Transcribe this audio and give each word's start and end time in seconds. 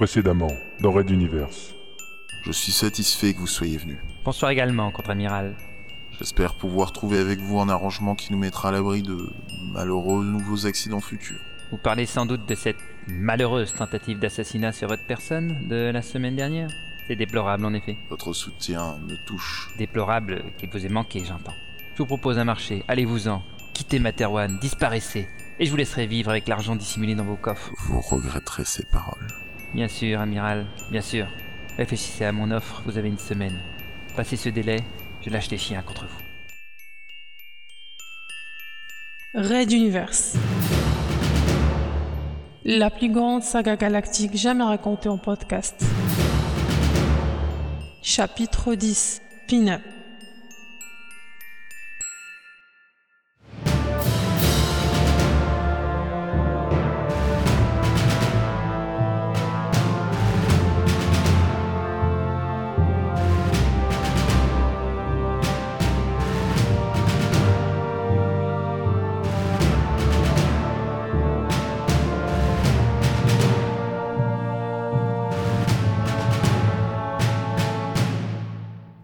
Précédemment, 0.00 0.56
dans 0.80 0.92
Red 0.92 1.10
Universe. 1.10 1.74
Je 2.46 2.52
suis 2.52 2.72
satisfait 2.72 3.34
que 3.34 3.38
vous 3.38 3.46
soyez 3.46 3.76
venu. 3.76 3.98
Bonsoir 4.24 4.50
également, 4.50 4.90
contre-amiral. 4.90 5.54
J'espère 6.18 6.54
pouvoir 6.54 6.92
trouver 6.92 7.18
avec 7.18 7.38
vous 7.38 7.60
un 7.60 7.68
arrangement 7.68 8.14
qui 8.14 8.32
nous 8.32 8.38
mettra 8.38 8.70
à 8.70 8.72
l'abri 8.72 9.02
de 9.02 9.30
malheureux 9.74 10.24
nouveaux 10.24 10.64
accidents 10.64 11.02
futurs. 11.02 11.36
Vous 11.70 11.76
parlez 11.76 12.06
sans 12.06 12.24
doute 12.24 12.48
de 12.48 12.54
cette 12.54 12.78
malheureuse 13.08 13.74
tentative 13.74 14.18
d'assassinat 14.18 14.72
sur 14.72 14.88
votre 14.88 15.04
personne 15.06 15.68
de 15.68 15.90
la 15.92 16.00
semaine 16.00 16.34
dernière? 16.34 16.70
C'est 17.06 17.16
déplorable 17.16 17.66
en 17.66 17.74
effet. 17.74 17.98
Votre 18.08 18.32
soutien 18.32 18.96
me 19.06 19.16
touche. 19.26 19.68
Déplorable 19.76 20.44
qu'il 20.56 20.70
vous 20.70 20.86
ait 20.86 20.88
manqué, 20.88 21.22
j'entends. 21.26 21.52
Je 21.92 21.98
vous 21.98 22.06
propose 22.06 22.38
un 22.38 22.44
marché, 22.44 22.84
allez-vous-en. 22.88 23.42
Quittez 23.74 23.98
Materwan, 23.98 24.58
disparaissez, 24.60 25.28
et 25.58 25.66
je 25.66 25.70
vous 25.70 25.76
laisserai 25.76 26.06
vivre 26.06 26.30
avec 26.30 26.48
l'argent 26.48 26.74
dissimulé 26.74 27.14
dans 27.14 27.24
vos 27.24 27.36
coffres. 27.36 27.70
Vous 27.80 28.00
regretterez 28.00 28.64
ces 28.64 28.86
paroles. 28.86 29.28
Bien 29.74 29.86
sûr, 29.88 30.20
amiral, 30.20 30.66
bien 30.90 31.00
sûr. 31.00 31.26
Réfléchissez 31.76 32.24
à 32.24 32.32
mon 32.32 32.50
offre, 32.50 32.82
vous 32.84 32.98
avez 32.98 33.08
une 33.08 33.18
semaine. 33.18 33.58
Passez 34.16 34.36
ce 34.36 34.48
délai, 34.48 34.78
je 35.22 35.30
lâche 35.30 35.50
les 35.50 35.58
chiens 35.58 35.82
contre 35.82 36.06
vous. 36.06 36.20
Raid 39.34 39.70
Universe. 39.70 40.36
La 42.64 42.90
plus 42.90 43.10
grande 43.10 43.42
saga 43.42 43.76
galactique 43.76 44.36
jamais 44.36 44.64
racontée 44.64 45.08
en 45.08 45.18
podcast. 45.18 45.84
Chapitre 48.02 48.74
10. 48.74 49.22
Pin-up. 49.48 49.82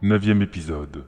Neuvième 0.07 0.41
épisode. 0.41 1.05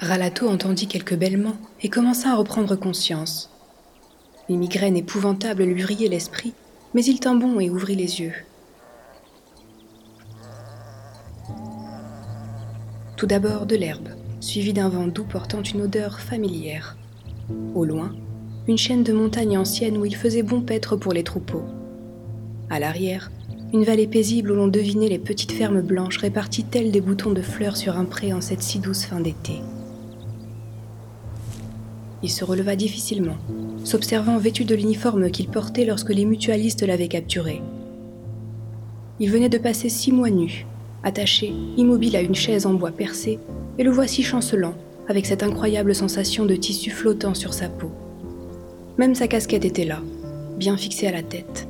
Ralato 0.00 0.48
entendit 0.48 0.88
quelques 0.88 1.14
bêlements 1.14 1.56
et 1.80 1.88
commença 1.88 2.32
à 2.32 2.34
reprendre 2.34 2.74
conscience. 2.74 3.52
Les 4.48 4.56
migraines 4.56 4.96
épouvantables 4.96 5.62
lui 5.62 5.80
brillaient 5.80 6.08
l'esprit, 6.08 6.54
mais 6.92 7.04
il 7.04 7.20
tint 7.20 7.36
bon 7.36 7.60
et 7.60 7.70
ouvrit 7.70 7.94
les 7.94 8.20
yeux. 8.20 8.32
Tout 13.16 13.26
d'abord 13.26 13.66
de 13.66 13.76
l'herbe, 13.76 14.08
suivie 14.40 14.72
d'un 14.72 14.88
vent 14.88 15.06
doux 15.06 15.22
portant 15.22 15.62
une 15.62 15.82
odeur 15.82 16.18
familière. 16.18 16.96
Au 17.76 17.84
loin, 17.84 18.12
une 18.66 18.76
chaîne 18.76 19.04
de 19.04 19.12
montagnes 19.12 19.56
anciennes 19.56 19.98
où 19.98 20.04
il 20.04 20.16
faisait 20.16 20.42
bon 20.42 20.62
paître 20.62 20.96
pour 20.96 21.12
les 21.12 21.22
troupeaux. 21.22 21.64
À 22.68 22.80
l'arrière, 22.80 23.30
une 23.72 23.84
vallée 23.84 24.06
paisible 24.06 24.52
où 24.52 24.54
l'on 24.54 24.68
devinait 24.68 25.08
les 25.08 25.18
petites 25.18 25.52
fermes 25.52 25.80
blanches 25.80 26.18
réparties 26.18 26.64
telles 26.64 26.92
des 26.92 27.00
boutons 27.00 27.32
de 27.32 27.42
fleurs 27.42 27.76
sur 27.76 27.96
un 27.96 28.04
pré 28.04 28.32
en 28.32 28.40
cette 28.40 28.62
si 28.62 28.78
douce 28.78 29.04
fin 29.04 29.20
d'été. 29.20 29.54
Il 32.22 32.30
se 32.30 32.44
releva 32.44 32.76
difficilement, 32.76 33.36
s'observant 33.84 34.38
vêtu 34.38 34.64
de 34.64 34.74
l'uniforme 34.74 35.30
qu'il 35.30 35.48
portait 35.48 35.84
lorsque 35.84 36.14
les 36.14 36.24
mutualistes 36.24 36.82
l'avaient 36.82 37.08
capturé. 37.08 37.60
Il 39.20 39.30
venait 39.30 39.48
de 39.48 39.58
passer 39.58 39.88
six 39.88 40.12
mois 40.12 40.30
nu, 40.30 40.66
attaché, 41.02 41.52
immobile 41.76 42.16
à 42.16 42.22
une 42.22 42.34
chaise 42.34 42.66
en 42.66 42.74
bois 42.74 42.90
percé, 42.90 43.38
et 43.78 43.82
le 43.82 43.90
voici 43.90 44.22
chancelant, 44.22 44.74
avec 45.08 45.26
cette 45.26 45.42
incroyable 45.42 45.94
sensation 45.94 46.46
de 46.46 46.56
tissu 46.56 46.90
flottant 46.90 47.34
sur 47.34 47.52
sa 47.52 47.68
peau. 47.68 47.90
Même 48.98 49.14
sa 49.14 49.28
casquette 49.28 49.64
était 49.64 49.84
là, 49.84 50.00
bien 50.58 50.76
fixée 50.76 51.06
à 51.06 51.12
la 51.12 51.22
tête. 51.22 51.68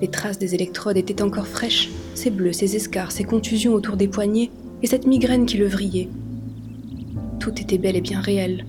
Les 0.00 0.08
traces 0.08 0.38
des 0.38 0.54
électrodes 0.54 0.96
étaient 0.96 1.22
encore 1.22 1.46
fraîches, 1.46 1.90
ses 2.14 2.30
bleus, 2.30 2.52
ses 2.52 2.76
escarres, 2.76 3.12
ses 3.12 3.24
contusions 3.24 3.74
autour 3.74 3.96
des 3.96 4.08
poignets, 4.08 4.50
et 4.82 4.86
cette 4.86 5.06
migraine 5.06 5.46
qui 5.46 5.56
le 5.56 5.66
vrillait. 5.66 6.08
Tout 7.38 7.60
était 7.60 7.78
bel 7.78 7.96
et 7.96 8.00
bien 8.00 8.20
réel. 8.20 8.66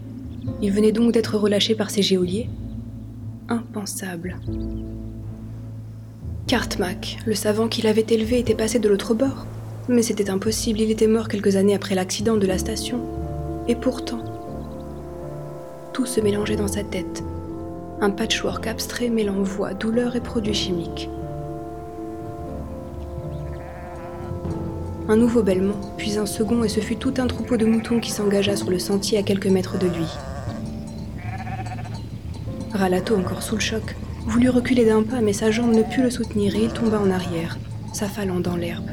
Il 0.62 0.72
venait 0.72 0.92
donc 0.92 1.12
d'être 1.12 1.38
relâché 1.38 1.76
par 1.76 1.90
ses 1.90 2.02
géoliers 2.02 2.48
Impensable. 3.50 4.38
Cartmack, 6.48 7.20
le 7.26 7.36
savant 7.36 7.68
qui 7.68 7.82
l'avait 7.82 8.06
élevé, 8.10 8.40
était 8.40 8.56
passé 8.56 8.80
de 8.80 8.88
l'autre 8.90 9.14
bord. 9.14 9.46
Mais 9.88 10.02
c'était 10.02 10.30
impossible, 10.30 10.80
il 10.80 10.92
était 10.92 11.08
mort 11.08 11.28
quelques 11.28 11.56
années 11.56 11.76
après 11.76 11.96
l'accident 11.96 12.38
de 12.38 12.48
la 12.48 12.58
station. 12.58 13.00
Et 13.68 13.76
pourtant, 13.76 14.24
tout 15.94 16.06
se 16.06 16.22
mélangeait 16.22 16.56
dans 16.56 16.68
sa 16.68 16.84
tête, 16.84 17.24
un 18.02 18.10
patchwork 18.10 18.68
abstrait 18.68 19.10
mêlant 19.10 19.42
voix, 19.42 19.74
douleur 19.74 20.16
et 20.16 20.22
produits 20.22 20.54
chimiques. 20.54 21.10
Un 25.08 25.16
nouveau 25.16 25.44
bêlement, 25.44 25.80
puis 25.98 26.18
un 26.18 26.26
second, 26.26 26.64
et 26.64 26.70
ce 26.70 26.80
fut 26.80 26.96
tout 26.96 27.14
un 27.18 27.28
troupeau 27.28 27.58
de 27.58 27.66
moutons 27.66 28.00
qui 28.00 28.12
s'engagea 28.12 28.56
sur 28.56 28.70
le 28.70 28.80
sentier 28.80 29.18
à 29.18 29.24
quelques 29.24 29.48
mètres 29.48 29.78
de 29.78 29.88
lui. 29.88 30.08
Ralato, 32.74 33.16
encore 33.16 33.44
sous 33.44 33.56
le 33.56 33.62
choc, 33.62 33.96
voulut 34.26 34.50
reculer 34.50 34.86
d'un 34.86 35.04
pas, 35.04 35.22
mais 35.22 35.34
sa 35.34 35.52
jambe 35.52 35.74
ne 35.74 35.84
put 35.84 36.02
le 36.02 36.10
soutenir 36.10 36.56
et 36.56 36.64
il 36.64 36.74
tomba 36.74 37.00
en 37.00 37.12
arrière, 37.12 37.58
s'affalant 37.94 38.40
dans 38.40 38.56
l'herbe. 38.56 38.90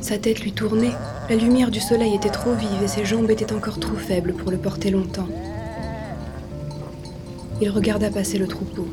Sa 0.00 0.18
tête 0.18 0.40
lui 0.40 0.52
tournait, 0.52 0.92
la 1.30 1.36
lumière 1.36 1.70
du 1.70 1.80
soleil 1.80 2.14
était 2.14 2.28
trop 2.28 2.52
vive 2.52 2.82
et 2.82 2.88
ses 2.88 3.06
jambes 3.06 3.30
étaient 3.30 3.54
encore 3.54 3.80
trop 3.80 3.96
faibles 3.96 4.34
pour 4.34 4.50
le 4.50 4.58
porter 4.58 4.90
longtemps. 4.90 5.28
Il 7.60 7.70
regarda 7.70 8.10
passer 8.10 8.36
le 8.36 8.46
troupeau. 8.46 8.86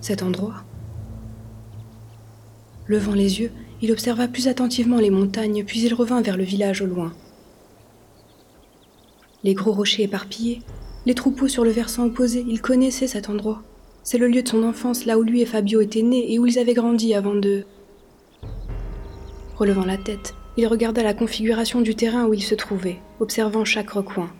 Cet 0.00 0.22
endroit. 0.22 0.54
Levant 2.86 3.14
les 3.14 3.40
yeux, 3.40 3.50
il 3.82 3.90
observa 3.90 4.28
plus 4.28 4.46
attentivement 4.46 4.98
les 4.98 5.10
montagnes, 5.10 5.64
puis 5.64 5.80
il 5.80 5.94
revint 5.94 6.22
vers 6.22 6.36
le 6.36 6.44
village 6.44 6.82
au 6.82 6.86
loin. 6.86 7.12
Les 9.42 9.54
gros 9.54 9.72
rochers 9.72 10.04
éparpillés, 10.04 10.62
les 11.06 11.14
troupeaux 11.14 11.46
sur 11.46 11.64
le 11.64 11.70
versant 11.70 12.06
opposé, 12.06 12.44
il 12.48 12.60
connaissait 12.60 13.06
cet 13.06 13.30
endroit. 13.30 13.62
C'est 14.02 14.18
le 14.18 14.26
lieu 14.26 14.42
de 14.42 14.48
son 14.48 14.64
enfance, 14.64 15.06
là 15.06 15.18
où 15.18 15.22
lui 15.22 15.40
et 15.40 15.46
Fabio 15.46 15.80
étaient 15.80 16.02
nés 16.02 16.32
et 16.32 16.38
où 16.40 16.46
ils 16.46 16.58
avaient 16.58 16.74
grandi 16.74 17.14
avant 17.14 17.34
de... 17.34 17.64
Relevant 19.56 19.84
la 19.84 19.96
tête, 19.96 20.34
il 20.56 20.66
regarda 20.66 21.02
la 21.02 21.14
configuration 21.14 21.80
du 21.80 21.94
terrain 21.94 22.26
où 22.26 22.34
il 22.34 22.42
se 22.42 22.56
trouvait, 22.56 22.98
observant 23.20 23.64
chaque 23.64 23.90
recoin. 23.90 24.30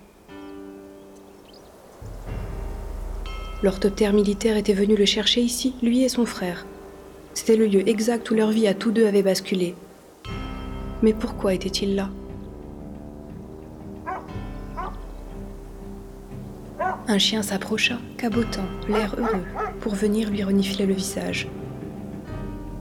L'orthoptère 3.63 4.13
militaire 4.13 4.57
était 4.57 4.75
venu 4.75 4.97
le 4.97 5.07
chercher 5.07 5.41
ici, 5.41 5.75
lui 5.83 6.03
et 6.03 6.09
son 6.09 6.27
frère. 6.27 6.67
C'était 7.33 7.57
le 7.57 7.67
lieu 7.67 7.89
exact 7.89 8.31
où 8.31 8.35
leur 8.35 8.51
vie 8.51 8.67
à 8.67 8.75
tous 8.75 8.91
deux 8.91 9.07
avait 9.07 9.23
basculé. 9.23 9.75
Mais 11.03 11.13
pourquoi 11.13 11.55
était-il 11.55 11.95
là? 11.95 12.11
Un 17.09 17.19
chien 17.19 17.43
s'approcha, 17.43 17.99
cabotant, 18.19 18.67
l'air 18.89 19.15
heureux, 19.17 19.45
pour 19.81 19.95
venir 19.95 20.29
lui 20.29 20.43
renifler 20.43 20.87
le 20.87 20.95
visage. 20.95 21.47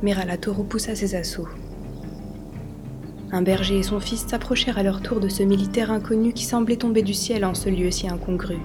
Mais 0.01 0.13
repoussa 0.13 0.95
ses 0.95 1.13
assauts. 1.13 1.47
Un 3.31 3.43
berger 3.43 3.77
et 3.77 3.83
son 3.83 3.99
fils 3.99 4.25
s'approchèrent 4.27 4.79
à 4.79 4.83
leur 4.83 5.01
tour 5.01 5.19
de 5.19 5.29
ce 5.29 5.43
militaire 5.43 5.91
inconnu 5.91 6.33
qui 6.33 6.43
semblait 6.43 6.77
tomber 6.77 7.03
du 7.03 7.13
ciel 7.13 7.45
en 7.45 7.53
ce 7.53 7.69
lieu 7.69 7.91
si 7.91 8.07
incongru. 8.07 8.57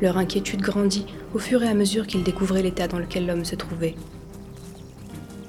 Leur 0.00 0.18
inquiétude 0.18 0.60
grandit 0.60 1.06
au 1.34 1.40
fur 1.40 1.64
et 1.64 1.68
à 1.68 1.74
mesure 1.74 2.06
qu'ils 2.06 2.22
découvraient 2.22 2.62
l'état 2.62 2.86
dans 2.86 3.00
lequel 3.00 3.26
l'homme 3.26 3.44
se 3.44 3.56
trouvait. 3.56 3.96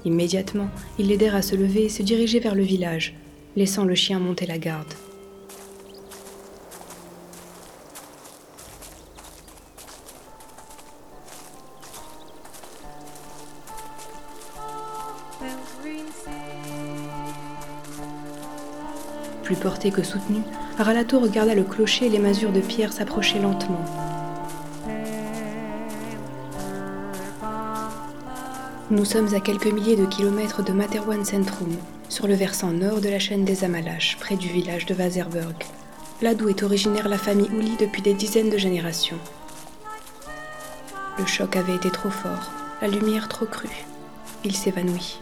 Immédiatement, 0.03 0.69
ils 0.97 1.09
l'aidèrent 1.09 1.35
à 1.35 1.43
se 1.43 1.55
lever 1.55 1.85
et 1.85 1.89
se 1.89 2.01
diriger 2.01 2.39
vers 2.39 2.55
le 2.55 2.63
village, 2.63 3.13
laissant 3.55 3.85
le 3.85 3.93
chien 3.93 4.19
monter 4.19 4.47
la 4.47 4.57
garde. 4.57 4.93
Plus 19.47 19.55
porté 19.55 19.91
que 19.91 20.03
soutenu, 20.03 20.41
Ralato 20.77 21.21
regarda 21.21 21.55
le 21.55 21.63
clocher 21.63 22.07
et 22.07 22.09
les 22.09 22.19
masures 22.19 22.51
de 22.51 22.59
pierre 22.59 22.91
s'approcher 22.91 23.39
lentement. 23.39 23.79
Nous 28.91 29.05
sommes 29.05 29.33
à 29.33 29.39
quelques 29.39 29.71
milliers 29.71 29.95
de 29.95 30.05
kilomètres 30.05 30.65
de 30.65 30.73
Materwan 30.73 31.23
Centrum, 31.23 31.71
sur 32.09 32.27
le 32.27 32.33
versant 32.33 32.73
nord 32.73 32.99
de 32.99 33.07
la 33.07 33.19
chaîne 33.19 33.45
des 33.45 33.63
Amalaches, 33.63 34.17
près 34.19 34.35
du 34.35 34.49
village 34.49 34.85
de 34.85 34.93
Waserburg, 34.93 35.55
là 36.21 36.35
d'où 36.35 36.49
est 36.49 36.63
originaire 36.63 37.07
la 37.07 37.17
famille 37.17 37.49
Ouli 37.57 37.77
depuis 37.79 38.01
des 38.01 38.15
dizaines 38.15 38.49
de 38.49 38.57
générations. 38.57 39.19
Le 41.17 41.25
choc 41.25 41.55
avait 41.55 41.75
été 41.75 41.89
trop 41.89 42.09
fort, 42.09 42.51
la 42.81 42.89
lumière 42.89 43.29
trop 43.29 43.45
crue. 43.45 43.85
Il 44.43 44.53
s'évanouit. 44.53 45.21